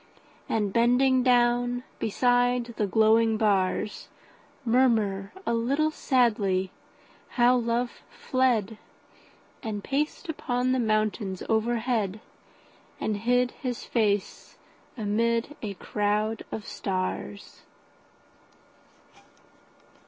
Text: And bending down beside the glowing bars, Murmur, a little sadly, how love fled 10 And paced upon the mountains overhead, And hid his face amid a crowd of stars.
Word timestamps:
And 0.49 0.73
bending 0.73 1.21
down 1.21 1.83
beside 1.99 2.73
the 2.75 2.87
glowing 2.87 3.37
bars, 3.37 4.07
Murmur, 4.65 5.31
a 5.45 5.53
little 5.53 5.91
sadly, 5.91 6.71
how 7.37 7.55
love 7.55 8.01
fled 8.09 8.79
10 9.61 9.69
And 9.75 9.83
paced 9.83 10.27
upon 10.27 10.71
the 10.71 10.79
mountains 10.79 11.43
overhead, 11.47 12.19
And 12.99 13.15
hid 13.17 13.51
his 13.51 13.83
face 13.83 14.57
amid 14.97 15.55
a 15.61 15.75
crowd 15.75 16.45
of 16.51 16.65
stars. 16.65 17.61